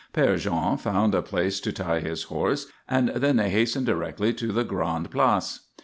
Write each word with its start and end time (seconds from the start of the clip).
Père 0.15 0.35
Jean 0.35 0.77
found 0.79 1.13
a 1.13 1.21
place 1.21 1.59
to 1.59 1.71
tie 1.71 1.99
his 1.99 2.23
horse 2.23 2.65
and 2.89 3.09
then 3.09 3.35
they 3.37 3.51
hastened 3.51 3.85
directly 3.85 4.33
to 4.33 4.51
the 4.51 4.63
Grande 4.63 5.11
Place. 5.11 5.67